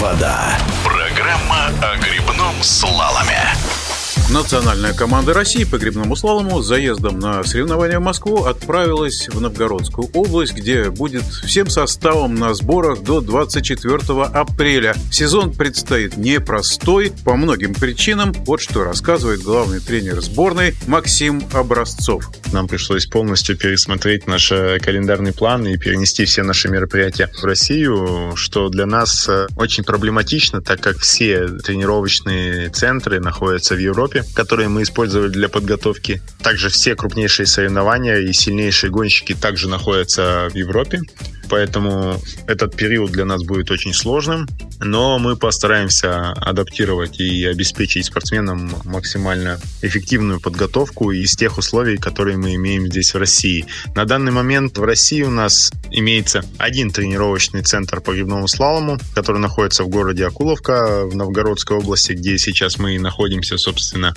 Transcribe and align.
вода». 0.00 0.58
Программа 0.82 1.66
о 1.82 1.96
грибном 1.96 2.62
слаломе. 2.62 3.54
Национальная 4.32 4.92
команда 4.92 5.34
России 5.34 5.64
по 5.64 5.76
грибному 5.76 6.14
слалому 6.14 6.62
с 6.62 6.66
заездом 6.66 7.18
на 7.18 7.42
соревнования 7.42 7.98
в 7.98 8.02
Москву 8.02 8.44
отправилась 8.44 9.28
в 9.28 9.40
Новгородскую 9.40 10.08
область, 10.14 10.54
где 10.54 10.88
будет 10.88 11.24
всем 11.24 11.68
составом 11.68 12.36
на 12.36 12.54
сборах 12.54 13.02
до 13.02 13.20
24 13.20 13.96
апреля. 14.22 14.94
Сезон 15.10 15.52
предстоит 15.52 16.16
непростой 16.16 17.12
по 17.24 17.34
многим 17.34 17.74
причинам. 17.74 18.32
Вот 18.46 18.60
что 18.60 18.84
рассказывает 18.84 19.42
главный 19.42 19.80
тренер 19.80 20.20
сборной 20.20 20.76
Максим 20.86 21.42
Образцов. 21.52 22.30
Нам 22.52 22.68
пришлось 22.68 23.06
полностью 23.06 23.56
пересмотреть 23.56 24.28
наш 24.28 24.52
э, 24.52 24.78
календарный 24.80 25.32
план 25.32 25.66
и 25.66 25.76
перенести 25.76 26.24
все 26.24 26.44
наши 26.44 26.68
мероприятия 26.68 27.28
в 27.40 27.44
Россию, 27.44 28.32
что 28.36 28.68
для 28.68 28.86
нас 28.86 29.28
э, 29.28 29.48
очень 29.56 29.82
проблематично, 29.82 30.62
так 30.62 30.80
как 30.80 30.98
все 30.98 31.48
тренировочные 31.48 32.68
центры 32.70 33.18
находятся 33.18 33.74
в 33.74 33.78
Европе, 33.78 34.19
которые 34.34 34.68
мы 34.68 34.82
использовали 34.82 35.28
для 35.28 35.48
подготовки. 35.48 36.22
Также 36.42 36.68
все 36.68 36.94
крупнейшие 36.94 37.46
соревнования 37.46 38.16
и 38.16 38.32
сильнейшие 38.32 38.90
гонщики 38.90 39.34
также 39.34 39.68
находятся 39.68 40.48
в 40.50 40.56
Европе 40.56 41.00
поэтому 41.50 42.18
этот 42.46 42.76
период 42.76 43.10
для 43.10 43.26
нас 43.26 43.42
будет 43.42 43.70
очень 43.70 43.92
сложным, 43.92 44.46
но 44.80 45.18
мы 45.18 45.36
постараемся 45.36 46.32
адаптировать 46.32 47.20
и 47.20 47.44
обеспечить 47.44 48.06
спортсменам 48.06 48.72
максимально 48.84 49.60
эффективную 49.82 50.40
подготовку 50.40 51.10
из 51.10 51.36
тех 51.36 51.58
условий, 51.58 51.96
которые 51.96 52.36
мы 52.36 52.54
имеем 52.54 52.86
здесь 52.86 53.14
в 53.14 53.18
России. 53.18 53.66
На 53.94 54.04
данный 54.04 54.32
момент 54.32 54.78
в 54.78 54.84
России 54.84 55.22
у 55.22 55.30
нас 55.30 55.70
имеется 55.90 56.44
один 56.58 56.90
тренировочный 56.90 57.62
центр 57.62 58.00
по 58.00 58.12
грибному 58.12 58.48
слалому, 58.48 58.98
который 59.14 59.40
находится 59.40 59.84
в 59.84 59.88
городе 59.88 60.26
Акуловка 60.26 61.06
в 61.06 61.14
Новгородской 61.14 61.76
области, 61.76 62.12
где 62.12 62.38
сейчас 62.38 62.78
мы 62.78 62.94
и 62.94 62.98
находимся, 62.98 63.58
собственно. 63.58 64.14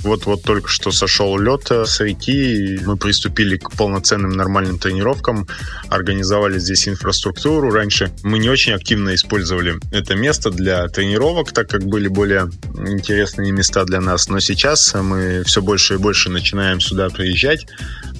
Вот-вот 0.00 0.42
только 0.42 0.68
что 0.68 0.92
сошел 0.92 1.38
лед 1.38 1.70
с 1.70 2.00
реки, 2.00 2.78
мы 2.84 2.96
приступили 2.96 3.56
к 3.56 3.72
полноценным 3.72 4.30
нормальным 4.30 4.78
тренировкам, 4.78 5.48
организовали 5.88 6.58
здесь 6.58 6.88
инфраструктуру. 6.88 7.70
Раньше 7.70 8.12
мы 8.22 8.38
не 8.38 8.48
очень 8.48 8.72
активно 8.72 9.14
использовали 9.14 9.74
это 10.04 10.14
место 10.16 10.50
для 10.50 10.86
тренировок, 10.88 11.52
так 11.52 11.68
как 11.68 11.86
были 11.86 12.08
более 12.08 12.50
интересные 12.74 13.52
места 13.52 13.84
для 13.84 14.00
нас. 14.00 14.28
Но 14.28 14.38
сейчас 14.38 14.94
мы 14.94 15.42
все 15.44 15.62
больше 15.62 15.94
и 15.94 15.98
больше 15.98 16.28
начинаем 16.28 16.80
сюда 16.80 17.08
приезжать, 17.08 17.66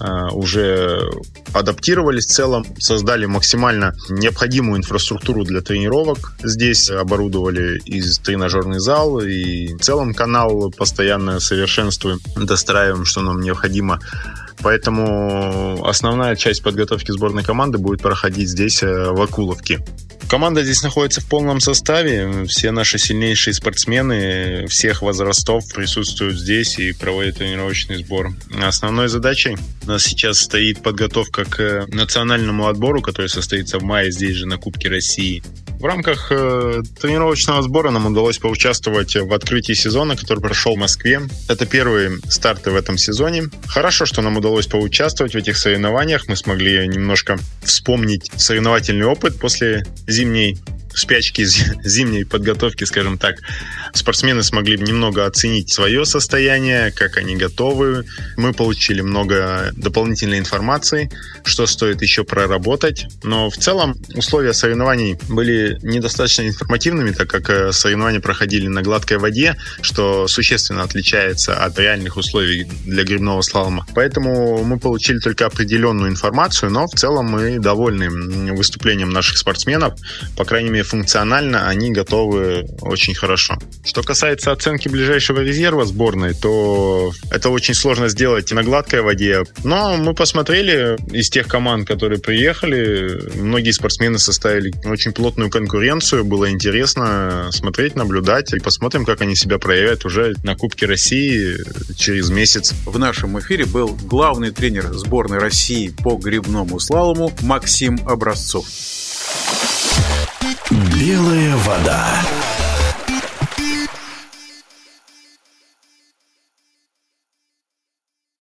уже 0.01 1.09
адаптировались 1.53 2.27
в 2.27 2.31
целом, 2.31 2.65
создали 2.79 3.27
максимально 3.27 3.95
необходимую 4.09 4.79
инфраструктуру 4.79 5.45
для 5.45 5.61
тренировок. 5.61 6.37
Здесь 6.43 6.91
оборудовали 6.91 7.79
и 7.85 8.03
тренажерный 8.23 8.81
зал, 8.81 9.21
и 9.21 9.75
в 9.75 9.81
целом 9.81 10.15
канал 10.15 10.73
постоянно 10.77 11.41
совершенствуем, 11.41 12.19
достраиваем, 12.37 13.05
что 13.05 13.21
нам 13.21 13.41
необходимо 13.41 14.01
Поэтому 14.63 15.85
основная 15.85 16.37
часть 16.37 16.63
подготовки 16.63 17.11
сборной 17.11 17.43
команды 17.43 17.79
будет 17.79 18.01
проходить 18.01 18.49
здесь, 18.49 18.83
э, 18.83 19.11
в 19.11 19.21
Акуловке. 19.21 19.85
Команда 20.29 20.65
здесь 20.65 20.83
находится 20.83 21.21
в 21.21 21.27
полном 21.27 21.61
составе. 21.61 22.47
Все 22.47 22.71
наши 22.71 22.99
сильнейшие 22.99 23.53
спортсмены 23.53 24.67
всех 24.69 25.03
возрастов 25.03 25.65
присутствуют 25.73 26.39
здесь 26.39 26.79
и 26.79 26.93
проводят 26.93 27.37
тренировочный 27.37 27.97
сбор. 27.97 28.31
Основной 28.63 29.09
задачей 29.09 29.57
у 29.87 29.91
нас 29.91 30.05
сейчас 30.05 30.39
стоит 30.39 30.83
подготовка 30.83 31.45
к 31.45 31.87
национальному 31.89 32.69
отбору, 32.69 33.03
который 33.03 33.29
состоится 33.29 33.79
в 33.79 33.83
мае 33.83 34.11
здесь 34.11 34.37
же 34.37 34.47
на 34.47 34.57
Кубке 34.57 34.89
России. 34.89 35.43
В 35.79 35.85
рамках 35.85 36.29
э, 36.31 36.83
тренировочного 37.01 37.61
сбора 37.63 37.91
нам 37.91 38.07
удалось 38.07 38.39
поучаствовать 38.39 39.17
в 39.17 39.33
открытии 39.35 39.75
сезона, 39.75 40.17
который 40.17 40.41
прошел 40.41 40.77
в 40.77 40.79
Москве. 40.79 41.21
Это 41.49 41.67
первые 41.67 42.19
старты 42.31 42.71
в 42.71 42.77
этом 42.77 42.97
сезоне. 42.97 43.51
Хорошо, 43.67 44.07
что 44.07 44.23
нам 44.23 44.39
удалось 44.39 44.67
поучаствовать 44.67 45.35
в 45.35 45.37
этих 45.37 45.59
соревнованиях. 45.59 46.27
Мы 46.29 46.37
смогли 46.37 46.89
немножко 46.89 47.37
вспомнить 47.63 48.31
соревновательный 48.37 49.05
опыт 49.05 49.39
после 49.39 49.85
зимней 50.07 50.57
спячки 50.95 51.45
зимней 51.85 52.25
подготовки, 52.25 52.85
скажем 52.85 53.19
так, 53.19 53.37
спортсмены 53.93 54.43
смогли 54.43 54.79
немного 54.79 55.27
оценить 55.27 55.73
свое 55.73 56.05
состояние, 56.05 56.91
как 56.93 57.17
они 57.17 57.37
готовы. 57.37 58.05
Мы 58.37 58.53
получили 58.53 59.01
много 59.01 59.71
дополнительной 59.77 60.39
информации, 60.39 61.11
что 61.45 61.67
стоит 61.67 62.03
еще 62.03 62.25
проработать. 62.25 63.07
Но 63.23 63.51
в 63.51 63.57
целом 63.57 63.97
условия 64.15 64.53
соревнований 64.53 65.19
были 65.29 65.79
недостаточно 65.83 66.43
информативными, 66.43 67.11
так 67.11 67.29
как 67.29 67.51
э, 67.51 67.73
соревнования 67.73 68.21
проходили 68.21 68.67
на 68.69 68.83
гладкой 68.83 69.19
воде, 69.19 69.57
что 69.81 70.29
существенно 70.29 70.83
отличается 70.83 71.57
от 71.57 71.79
реальных 71.79 72.17
условий 72.17 72.65
для 72.85 73.05
грибного 73.05 73.43
слалома. 73.43 73.87
Поэтому 73.95 74.65
мы 74.65 74.79
получили 74.79 75.19
только 75.19 75.47
определенную 75.47 76.11
информацию, 76.11 76.71
но 76.71 76.87
в 76.87 76.93
целом 76.93 77.27
мы 77.27 77.59
довольны 77.59 78.11
выступлением 78.55 79.11
наших 79.11 79.39
спортсменов. 79.39 79.95
По 80.37 80.45
крайней 80.45 80.71
мере, 80.71 80.84
функционально 80.85 81.69
они 81.69 81.91
готовы 81.91 82.67
очень 82.81 83.15
хорошо. 83.15 83.59
Что 83.85 84.03
касается 84.03 84.53
оценки 84.53 84.89
ближайшего 84.89 85.41
резерва 85.41 85.85
сборной, 85.85 86.35
то 86.35 87.13
это 87.31 87.51
очень 87.51 87.75
сложно 87.75 88.09
сделать 88.09 88.51
на 88.53 88.63
гладкой 88.63 89.03
воде. 89.03 89.43
Но 89.65 89.97
мы 89.97 90.15
посмотрели 90.15 90.97
из 91.13 91.31
тех 91.31 91.49
команд, 91.49 91.87
которые 91.89 92.21
приехали, 92.21 93.21
многие 93.37 93.73
спортсмены 93.73 94.19
составили 94.19 94.73
очень 94.87 95.13
плотную 95.13 95.51
конкуренцию. 95.51 96.25
Было 96.25 96.51
интересно 96.51 97.49
смотреть, 97.53 97.97
наблюдать 97.97 98.53
и 98.53 98.61
посмотрим, 98.61 99.05
как 99.05 99.21
они 99.21 99.37
себя 99.37 99.59
проявят 99.59 100.05
уже 100.05 100.35
на 100.43 100.57
Кубке 100.57 100.87
России 100.87 101.57
через 101.97 102.31
месяц. 102.31 102.75
В 102.87 102.99
нашем 102.99 103.39
эфире 103.41 103.67
был 103.67 103.97
главный 104.03 104.51
тренер 104.51 104.93
сборной 104.93 105.39
России 105.39 105.95
по 106.03 106.17
грибному 106.17 106.79
слалому 106.81 107.33
Максим 107.43 107.99
Образцов. 108.07 108.67
Белая 110.71 111.57
вода. 111.57 112.07